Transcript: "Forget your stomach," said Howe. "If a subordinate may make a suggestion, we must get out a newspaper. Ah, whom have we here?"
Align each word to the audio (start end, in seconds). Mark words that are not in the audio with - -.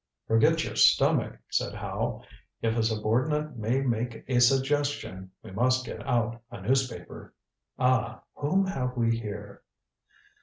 "Forget 0.25 0.63
your 0.63 0.75
stomach," 0.75 1.37
said 1.51 1.75
Howe. 1.75 2.23
"If 2.59 2.75
a 2.75 2.81
subordinate 2.81 3.55
may 3.55 3.81
make 3.81 4.23
a 4.27 4.39
suggestion, 4.41 5.29
we 5.43 5.51
must 5.51 5.85
get 5.85 6.03
out 6.07 6.41
a 6.49 6.59
newspaper. 6.59 7.35
Ah, 7.77 8.23
whom 8.33 8.65
have 8.65 8.97
we 8.97 9.15
here?" 9.19 9.61